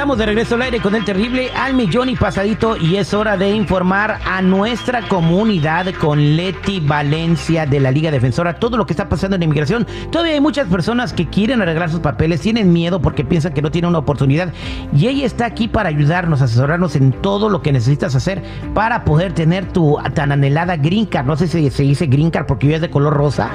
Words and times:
Estamos 0.00 0.16
de 0.16 0.24
regreso 0.24 0.54
al 0.54 0.62
aire 0.62 0.80
con 0.80 0.94
el 0.94 1.04
terrible 1.04 1.50
al 1.54 1.74
millón 1.74 2.08
y 2.08 2.16
pasadito 2.16 2.74
y 2.74 2.96
es 2.96 3.12
hora 3.12 3.36
de 3.36 3.50
informar 3.50 4.18
a 4.24 4.40
nuestra 4.40 5.06
comunidad 5.06 5.92
con 6.00 6.36
Leti 6.36 6.80
Valencia 6.80 7.66
de 7.66 7.80
la 7.80 7.90
Liga 7.90 8.10
Defensora 8.10 8.54
todo 8.54 8.78
lo 8.78 8.86
que 8.86 8.94
está 8.94 9.10
pasando 9.10 9.36
en 9.36 9.42
inmigración. 9.42 9.86
Todavía 10.10 10.32
hay 10.32 10.40
muchas 10.40 10.68
personas 10.68 11.12
que 11.12 11.28
quieren 11.28 11.60
arreglar 11.60 11.90
sus 11.90 12.00
papeles, 12.00 12.40
tienen 12.40 12.72
miedo 12.72 13.02
porque 13.02 13.26
piensan 13.26 13.52
que 13.52 13.60
no 13.60 13.70
tienen 13.70 13.90
una 13.90 13.98
oportunidad 13.98 14.54
y 14.96 15.06
ella 15.06 15.26
está 15.26 15.44
aquí 15.44 15.68
para 15.68 15.90
ayudarnos, 15.90 16.40
asesorarnos 16.40 16.96
en 16.96 17.12
todo 17.12 17.50
lo 17.50 17.60
que 17.60 17.70
necesitas 17.70 18.14
hacer 18.14 18.42
para 18.72 19.04
poder 19.04 19.34
tener 19.34 19.70
tu 19.70 19.98
tan 20.14 20.32
anhelada 20.32 20.78
green 20.78 21.04
card. 21.04 21.26
No 21.26 21.36
sé 21.36 21.46
si 21.46 21.68
se 21.68 21.82
dice 21.82 22.06
green 22.06 22.30
card 22.30 22.46
porque 22.46 22.68
yo 22.68 22.74
es 22.74 22.80
de 22.80 22.88
color 22.88 23.12
rosa, 23.12 23.50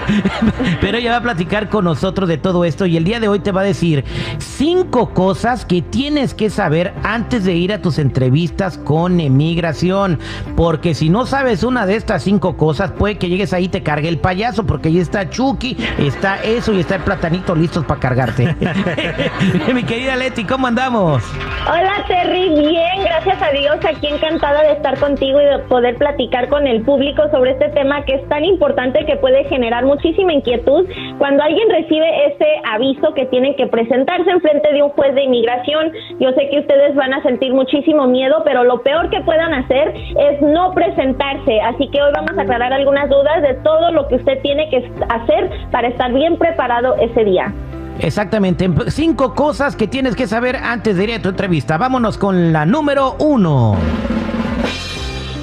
pero 0.80 0.96
ella 0.96 1.10
va 1.10 1.16
a 1.18 1.22
platicar 1.22 1.68
con 1.68 1.84
nosotros 1.84 2.26
de 2.26 2.38
todo 2.38 2.64
esto 2.64 2.86
y 2.86 2.96
el 2.96 3.04
día 3.04 3.20
de 3.20 3.28
hoy 3.28 3.40
te 3.40 3.52
va 3.52 3.60
a 3.60 3.64
decir 3.64 4.02
cinco 4.38 5.10
cosas 5.12 5.66
que 5.66 5.73
tienes 5.82 6.34
que 6.34 6.50
saber 6.50 6.92
antes 7.02 7.44
de 7.44 7.54
ir 7.54 7.72
a 7.72 7.80
tus 7.80 7.98
entrevistas 7.98 8.78
con 8.78 9.20
emigración. 9.20 10.18
Porque 10.56 10.94
si 10.94 11.08
no 11.08 11.26
sabes 11.26 11.62
una 11.62 11.86
de 11.86 11.96
estas 11.96 12.22
cinco 12.22 12.56
cosas, 12.56 12.92
puede 12.92 13.18
que 13.18 13.28
llegues 13.28 13.52
ahí 13.52 13.64
y 13.64 13.68
te 13.68 13.82
cargue 13.82 14.08
el 14.08 14.18
payaso, 14.18 14.66
porque 14.66 14.88
ahí 14.88 14.98
está 14.98 15.30
Chucky, 15.30 15.76
está 15.98 16.42
eso 16.42 16.72
y 16.72 16.80
está 16.80 16.96
el 16.96 17.02
platanito 17.02 17.54
listos 17.54 17.84
para 17.84 18.00
cargarte. 18.00 18.54
Mi 19.74 19.84
querida 19.84 20.16
Leti, 20.16 20.44
¿cómo 20.44 20.66
andamos? 20.66 21.22
Hola 21.66 22.04
Terry, 22.06 22.50
bien, 22.50 22.93
gracias 23.04 23.42
a 23.42 23.50
Dios, 23.52 23.76
aquí 23.84 24.08
encantada 24.08 24.62
de 24.62 24.72
estar 24.72 24.98
contigo 24.98 25.40
y 25.40 25.44
de 25.44 25.58
poder 25.60 25.96
platicar 25.96 26.48
con 26.48 26.66
el 26.66 26.82
público 26.82 27.28
sobre 27.30 27.52
este 27.52 27.68
tema 27.70 28.04
que 28.04 28.14
es 28.14 28.28
tan 28.28 28.44
importante 28.44 29.04
que 29.04 29.16
puede 29.16 29.44
generar 29.44 29.84
muchísima 29.84 30.32
inquietud 30.32 30.88
cuando 31.18 31.42
alguien 31.42 31.68
recibe 31.70 32.26
ese 32.26 32.46
aviso 32.64 33.14
que 33.14 33.26
tiene 33.26 33.54
que 33.56 33.66
presentarse 33.66 34.30
en 34.30 34.40
frente 34.40 34.72
de 34.72 34.82
un 34.82 34.90
juez 34.90 35.14
de 35.14 35.24
inmigración 35.24 35.92
yo 36.18 36.30
sé 36.32 36.48
que 36.48 36.60
ustedes 36.60 36.94
van 36.94 37.12
a 37.12 37.22
sentir 37.22 37.52
muchísimo 37.52 38.06
miedo, 38.06 38.42
pero 38.44 38.64
lo 38.64 38.82
peor 38.82 39.10
que 39.10 39.20
puedan 39.20 39.52
hacer 39.52 39.94
es 39.94 40.40
no 40.40 40.72
presentarse. 40.72 41.60
Así 41.60 41.88
que 41.88 42.02
hoy 42.02 42.12
vamos 42.14 42.36
a 42.38 42.42
aclarar 42.42 42.72
algunas 42.72 43.08
dudas 43.08 43.42
de 43.42 43.54
todo 43.62 43.90
lo 43.90 44.08
que 44.08 44.16
usted 44.16 44.40
tiene 44.42 44.68
que 44.70 44.90
hacer 45.08 45.50
para 45.70 45.88
estar 45.88 46.12
bien 46.12 46.36
preparado 46.36 46.96
ese 46.96 47.24
día. 47.24 47.52
Exactamente, 48.00 48.68
cinco 48.88 49.34
cosas 49.34 49.76
que 49.76 49.86
tienes 49.86 50.16
que 50.16 50.26
saber 50.26 50.56
antes 50.56 50.96
de 50.96 51.04
ir 51.04 51.12
a 51.14 51.22
tu 51.22 51.28
entrevista. 51.30 51.78
Vámonos 51.78 52.18
con 52.18 52.52
la 52.52 52.66
número 52.66 53.16
uno. 53.18 53.76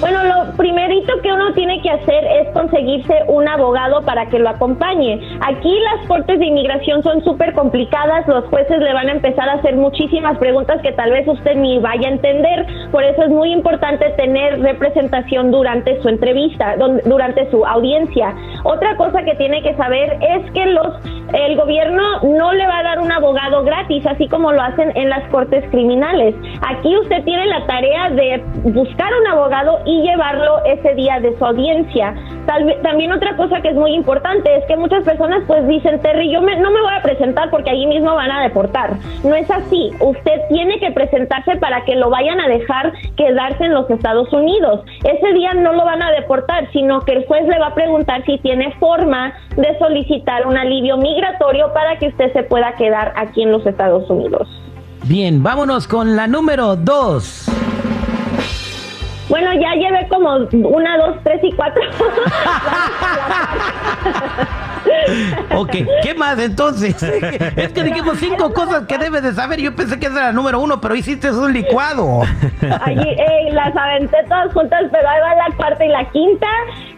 Bueno, 0.02 0.24
lo 0.24 0.56
primerito 0.56 1.12
que 1.22 1.32
uno 1.32 1.52
tiene 1.54 1.80
que 1.80 1.88
hacer 1.88 2.24
es 2.24 2.52
conseguirse 2.52 3.14
un 3.28 3.46
abogado 3.46 4.02
para 4.02 4.26
que 4.26 4.40
lo 4.40 4.48
acompañe. 4.48 5.20
Aquí 5.40 5.72
las 5.92 6.08
cortes 6.08 6.40
de 6.40 6.46
inmigración 6.46 7.04
son 7.04 7.22
súper 7.22 7.54
complicadas, 7.54 8.26
los 8.26 8.44
jueces 8.46 8.80
le 8.80 8.92
van 8.92 9.08
a 9.08 9.12
empezar 9.12 9.48
a 9.48 9.52
hacer 9.52 9.76
muchísimas 9.76 10.38
preguntas 10.38 10.82
que 10.82 10.90
tal 10.90 11.12
vez 11.12 11.28
usted 11.28 11.54
ni 11.54 11.78
vaya 11.78 12.08
a 12.08 12.12
entender, 12.14 12.66
por 12.90 13.04
eso 13.04 13.22
es 13.22 13.28
muy 13.28 13.52
importante 13.52 14.10
tener 14.16 14.60
representación 14.60 15.52
durante 15.52 16.02
su 16.02 16.08
entrevista, 16.08 16.74
durante 17.04 17.48
su 17.52 17.64
audiencia. 17.64 18.34
Otra 18.64 18.96
cosa 18.96 19.22
que 19.22 19.36
tiene 19.36 19.62
que 19.62 19.76
saber 19.76 20.18
es 20.20 20.50
que 20.50 20.66
los 20.66 20.96
el 21.32 21.56
gobierno 21.56 22.20
no 22.22 22.52
le 22.52 22.66
va 22.66 22.78
a 22.78 22.82
dar 22.82 22.98
un 23.00 23.10
abogado 23.10 23.64
gratis, 23.64 24.06
así 24.06 24.28
como 24.28 24.52
lo 24.52 24.60
hacen 24.60 24.92
en 24.96 25.08
las 25.08 25.26
cortes 25.28 25.64
criminales. 25.70 26.34
Aquí 26.60 26.96
usted 26.96 27.24
tiene 27.24 27.46
la 27.46 27.66
tarea 27.66 28.10
de 28.10 28.42
buscar 28.64 29.10
un 29.20 29.26
abogado 29.28 29.80
y 29.86 30.02
llevarlo 30.02 30.64
ese 30.66 30.94
día 30.94 31.20
de 31.20 31.36
su 31.38 31.44
audiencia. 31.44 32.14
También 32.46 33.12
otra 33.12 33.36
cosa 33.36 33.60
que 33.60 33.68
es 33.68 33.74
muy 33.74 33.94
importante 33.94 34.54
es 34.56 34.64
que 34.66 34.76
muchas 34.76 35.04
personas 35.04 35.42
pues 35.46 35.66
dicen, 35.66 36.00
Terry, 36.00 36.30
yo 36.30 36.40
no 36.40 36.70
me 36.70 36.80
voy 36.80 36.94
a 36.94 37.02
presentar 37.02 37.50
porque 37.50 37.70
allí 37.70 37.86
mismo 37.86 38.14
van 38.14 38.30
a 38.30 38.42
deportar. 38.42 38.96
No 39.24 39.34
es 39.34 39.50
así. 39.50 39.90
Usted 40.00 40.40
tiene 40.48 40.78
que 40.78 40.90
presentarse 40.90 41.56
para 41.56 41.84
que 41.84 41.94
lo 41.94 42.10
vayan 42.10 42.40
a 42.40 42.48
dejar 42.48 42.92
quedarse 43.16 43.64
en 43.64 43.74
los 43.74 43.88
Estados 43.90 44.32
Unidos. 44.32 44.80
Ese 45.04 45.32
día 45.34 45.54
no 45.54 45.72
lo 45.72 45.84
van 45.84 46.02
a 46.02 46.10
deportar, 46.10 46.70
sino 46.72 47.00
que 47.00 47.12
el 47.12 47.26
juez 47.26 47.46
le 47.46 47.58
va 47.58 47.68
a 47.68 47.74
preguntar 47.74 48.24
si 48.24 48.38
tiene 48.38 48.72
forma 48.78 49.32
de 49.56 49.78
solicitar 49.78 50.46
un 50.46 50.56
alivio 50.56 50.96
migratorio 50.96 51.72
para 51.72 51.98
que 51.98 52.08
usted 52.08 52.32
se 52.32 52.42
pueda 52.42 52.72
quedar 52.74 53.12
aquí 53.16 53.42
en 53.42 53.52
los 53.52 53.66
Estados 53.66 54.08
Unidos. 54.10 54.48
Bien, 55.04 55.42
vámonos 55.42 55.88
con 55.88 56.16
la 56.16 56.26
número 56.26 56.76
dos. 56.76 57.51
Bueno, 59.28 59.52
ya 59.54 59.74
llevé 59.74 60.08
como 60.08 60.36
una, 60.52 60.98
dos, 60.98 61.16
tres 61.24 61.40
y 61.42 61.52
cuatro. 61.52 61.82
ok, 65.56 65.70
¿qué 66.02 66.11
más 66.22 66.38
entonces? 66.38 67.02
es 67.56 67.72
que 67.72 67.82
dijimos 67.82 68.16
cinco 68.18 68.52
cosas 68.52 68.86
que 68.86 68.96
debes 68.96 69.22
de 69.24 69.32
saber. 69.32 69.60
Yo 69.60 69.74
pensé 69.74 69.98
que 69.98 70.06
esa 70.06 70.18
era 70.18 70.26
la 70.26 70.32
número 70.32 70.60
uno, 70.60 70.80
pero 70.80 70.94
hiciste 70.94 71.32
un 71.32 71.52
licuado. 71.52 72.22
Allí, 72.84 73.16
las 73.50 73.76
aventé 73.76 74.18
todas 74.28 74.52
juntas, 74.52 74.84
pero 74.92 75.08
ahí 75.08 75.20
va 75.20 75.34
la 75.34 75.56
cuarta 75.56 75.84
y 75.84 75.88
la 75.88 76.04
quinta. 76.10 76.46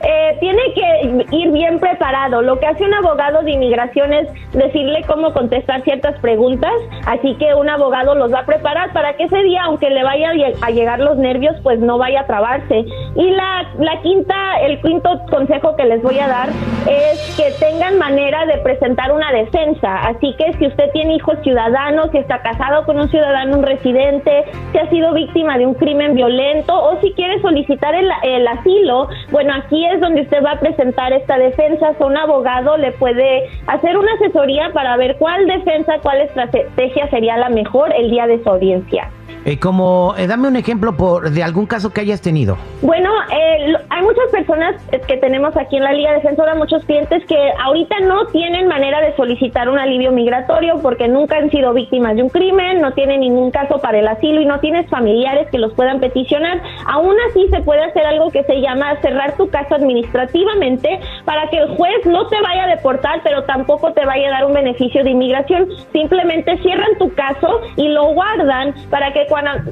Eh, 0.03 0.37
tiene 0.41 0.63
que 0.75 1.27
ir 1.37 1.51
bien 1.53 1.81
preparado. 1.81 2.43
Lo 2.43 2.61
que 2.61 2.67
hace 2.67 2.85
un 2.85 2.93
abogado 2.93 3.43
de 3.43 3.53
inmigración 3.53 4.13
es 4.13 4.29
decirle 4.53 5.03
cómo 5.07 5.33
contestar 5.33 5.83
ciertas 5.85 6.19
preguntas. 6.21 6.73
Así 7.07 7.35
que 7.37 7.55
un 7.55 7.71
abogado 7.71 8.15
los 8.15 8.33
va 8.33 8.41
a 8.41 8.47
preparar 8.47 8.93
para 8.93 9.17
que 9.17 9.25
ese 9.25 9.43
día, 9.43 9.63
aunque 9.65 9.89
le 9.89 10.05
vaya 10.05 10.33
a 10.61 10.71
llegar 10.71 11.01
los 11.01 11.17
nervios, 11.17 11.57
pues 11.63 11.81
no 11.81 11.97
vaya 11.97 12.21
a 12.21 12.27
trabarse. 12.27 12.85
Y 13.17 13.31
la, 13.31 13.67
la 13.79 14.03
quinta, 14.03 14.35
el 14.61 14.81
quinto 14.83 15.21
consejo 15.31 15.77
que 15.77 15.87
les 15.87 16.03
voy 16.03 16.19
a 16.19 16.29
dar 16.29 16.49
es 16.87 17.37
que 17.37 17.51
tengan 17.65 17.99
manera 17.99 18.45
de 18.47 18.59
presentar 18.59 19.13
una 19.15 19.33
defensa. 19.33 20.07
Así 20.09 20.35
que 20.37 20.53
si 20.55 20.67
usted 20.67 20.91
tiene 20.93 21.15
hijos 21.15 21.39
ciudadanos, 21.43 22.11
si 22.11 22.19
está 22.19 22.43
casado 22.43 22.85
con 22.85 22.99
un 22.99 23.09
ciudadano, 23.09 23.59
un 23.59 23.63
residente, 23.63 24.45
si 24.73 24.79
ha 24.79 24.89
sido 24.91 25.13
víctima 25.13 25.59
de 25.59 25.67
un 25.67 25.75
crimen 25.75 26.15
violento 26.15 26.75
o 26.75 27.01
si 27.01 27.13
quiere 27.13 27.41
solicitar 27.41 27.95
el, 27.95 28.47
asilo, 28.47 29.09
bueno, 29.31 29.55
aquí 29.55 29.87
es 29.87 30.01
donde 30.01 30.23
usted 30.23 30.45
va 30.45 30.53
a 30.53 30.61
presentar 30.61 31.13
esta 31.13 31.39
defensa. 31.39 31.95
O 31.99 32.07
un 32.07 32.17
abogado 32.17 32.77
le 32.77 32.93
puede 32.93 33.49
hacer 33.67 33.97
una 33.97 34.13
asesoría 34.15 34.71
para 34.73 34.97
ver 34.97 35.17
cuál 35.17 35.47
defensa, 35.47 35.95
cuál 36.03 36.21
estrategia 36.21 37.09
sería 37.09 37.37
la 37.37 37.49
mejor 37.49 37.93
el 37.95 38.11
día 38.11 38.27
de 38.27 38.43
su 38.43 38.51
audiencia. 38.51 39.11
Eh, 39.45 39.59
como, 39.59 40.15
eh, 40.17 40.27
dame 40.27 40.49
un 40.49 40.57
ejemplo 40.57 40.97
por, 40.97 41.31
de 41.31 41.43
algún 41.43 41.67
caso 41.67 41.93
que 41.93 42.01
hayas 42.01 42.23
tenido. 42.23 42.57
Bueno, 42.81 43.11
eh, 43.31 43.75
hay 43.91 44.03
muchas 44.03 44.27
personas 44.33 44.75
que 45.07 45.17
tenemos 45.19 45.55
aquí 45.57 45.77
en 45.77 45.85
la 45.85 45.93
Liga 45.93 46.13
Defensora, 46.15 46.55
muchos 46.55 46.83
clientes 46.85 47.25
que 47.27 47.37
ahorita 47.63 48.01
no 48.01 48.27
tienen 48.29 48.69
manera 48.69 49.03
de 49.03 49.15
solicitar 49.17 49.69
un 49.69 49.79
alivio 49.79 50.13
migratorio 50.13 50.81
porque 50.81 51.09
nunca 51.09 51.37
han 51.37 51.51
sido 51.51 51.75
víctimas 51.75 52.17
de 52.17 52.23
un 52.23 52.31
crimen, 52.31 52.81
no 52.81 52.93
tienen 52.93 53.21
ningún 53.21 53.51
caso 53.51 53.81
para 53.81 53.99
el 53.99 54.09
asilo 54.09 54.41
y 54.41 54.47
no 54.47 54.61
tienes 54.61 54.89
familiares 54.89 55.49
que 55.51 55.59
los 55.59 55.75
puedan 55.75 56.01
peticionar. 56.01 56.63
Aún 56.87 57.15
así 57.31 57.47
se 57.51 57.61
puede 57.61 57.83
hacer 57.85 58.07
algo 58.07 58.31
que 58.31 58.45
se 58.45 58.61
llama 58.61 58.97
cerrar 59.03 59.37
tu 59.37 59.49
caso 59.51 59.75
administrativamente 59.75 61.01
para 61.25 61.49
que 61.51 61.59
el 61.59 61.77
juez 61.77 62.07
no 62.07 62.27
te 62.29 62.41
vaya 62.41 62.65
a 62.65 62.69
deportar, 62.69 63.21
pero 63.23 63.45
tampoco 63.45 63.93
te 63.93 64.07
vaya 64.07 64.29
a 64.29 64.31
dar 64.31 64.47
un 64.47 64.55
beneficio 64.55 65.05
de 65.05 65.11
inmigración. 65.11 65.69
Simplemente 65.93 66.57
cierran 66.59 66.97
tu 66.99 67.13
caso 67.15 67.61
y 67.77 67.89
lo 67.89 68.15
guardan 68.15 68.75
para 68.91 69.13
que 69.15 69.27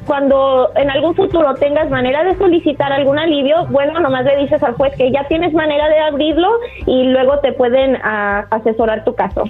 cuando, 0.07 0.71
en 0.77 0.91
algún 0.91 1.15
futuro 1.15 1.55
tengas 1.55 1.91
manera 1.91 2.25
de 2.25 2.37
solicitar 2.39 2.93
algún 2.93 3.19
alivio, 3.19 3.67
bueno, 3.67 4.01
nomás 4.01 4.25
le 4.25 4.37
dices 4.39 4.63
al 4.63 4.75
juez 4.75 4.95
que 4.97 5.13
ya 5.13 5.27
tienes 5.29 5.53
manera 5.53 5.89
de 5.89 5.99
abrirlo 5.99 6.49
y 6.87 7.05
luego 7.05 7.39
te 7.41 7.53
pueden 7.53 7.99
ah, 8.03 8.47
asesorar 8.51 9.05
tu 9.05 9.15
caso. 9.15 9.45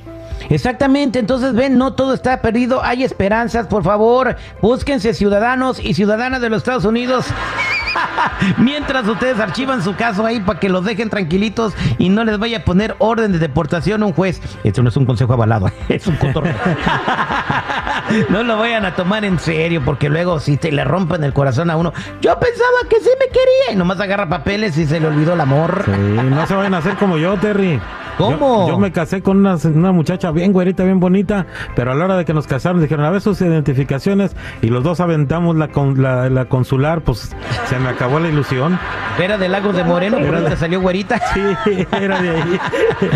Exactamente, 0.50 1.18
entonces 1.18 1.54
ven, 1.54 1.78
no 1.78 1.94
todo 1.94 2.14
está 2.14 2.42
perdido, 2.42 2.82
hay 2.82 3.04
esperanzas, 3.04 3.68
por 3.68 3.84
favor, 3.84 4.36
búsquense 4.60 5.14
ciudadanos 5.14 5.78
y 5.78 5.94
ciudadanas 5.94 6.40
de 6.40 6.50
los 6.50 6.58
Estados 6.58 6.84
Unidos. 6.84 7.26
Mientras 8.58 9.06
ustedes 9.06 9.38
archivan 9.38 9.82
su 9.82 9.94
caso 9.94 10.24
ahí 10.24 10.40
para 10.40 10.58
que 10.58 10.68
los 10.68 10.84
dejen 10.84 11.10
tranquilitos 11.10 11.74
y 11.98 12.08
no 12.08 12.24
les 12.24 12.38
vaya 12.38 12.58
a 12.58 12.64
poner 12.64 12.96
orden 12.98 13.32
de 13.32 13.38
deportación 13.38 14.02
a 14.02 14.06
un 14.06 14.12
juez. 14.12 14.40
Esto 14.64 14.82
no 14.82 14.88
es 14.88 14.96
un 14.96 15.06
consejo 15.06 15.32
avalado, 15.32 15.70
es 15.88 16.06
un 16.06 16.16
cotorreo. 16.16 16.54
no 18.28 18.42
lo 18.42 18.58
vayan 18.58 18.84
a 18.84 18.94
tomar 18.94 19.24
en 19.24 19.38
serio 19.38 19.82
porque 19.84 20.08
luego 20.08 20.40
si 20.40 20.58
le 20.58 20.84
rompen 20.84 21.24
el 21.24 21.32
corazón 21.32 21.70
a 21.70 21.76
uno, 21.76 21.92
yo 22.20 22.38
pensaba 22.38 22.88
que 22.88 22.96
sí 23.00 23.10
me 23.18 23.26
quería 23.26 23.72
y 23.72 23.76
nomás 23.76 24.00
agarra 24.00 24.28
papeles 24.28 24.76
y 24.78 24.86
se 24.86 25.00
le 25.00 25.08
olvidó 25.08 25.34
el 25.34 25.40
amor. 25.40 25.82
Sí, 25.84 25.90
no 25.90 26.46
se 26.46 26.54
vayan 26.54 26.74
a 26.74 26.78
hacer 26.78 26.96
como 26.96 27.18
yo, 27.18 27.36
Terry. 27.36 27.80
¿Cómo? 28.18 28.68
Yo, 28.68 28.78
me 28.78 28.92
casé 28.92 29.22
con 29.22 29.38
una, 29.38 29.92
muchacha 29.92 30.30
bien 30.30 30.52
güerita, 30.52 30.84
bien 30.84 31.00
bonita, 31.00 31.46
pero 31.74 31.92
a 31.92 31.94
la 31.94 32.04
hora 32.04 32.16
de 32.16 32.24
que 32.24 32.34
nos 32.34 32.46
casaron 32.46 32.80
dijeron 32.80 33.04
a 33.04 33.10
ver 33.10 33.20
sus 33.20 33.40
identificaciones 33.40 34.36
y 34.60 34.68
los 34.68 34.84
dos 34.84 35.00
aventamos 35.00 35.56
la, 35.56 35.68
la, 35.96 36.28
la 36.28 36.44
consular, 36.46 37.02
pues 37.02 37.34
se 37.66 37.78
me 37.78 37.88
acabó 37.88 38.18
la 38.18 38.28
ilusión. 38.28 38.78
Era 39.18 39.38
de 39.38 39.48
Lagos 39.48 39.76
de 39.76 39.84
Moreno, 39.84 40.18
pero 40.20 40.44
te 40.44 40.56
salió 40.56 40.80
güerita. 40.80 41.20
Sí, 41.32 41.86
era 41.92 42.20
de 42.20 42.30
ahí. 42.30 42.60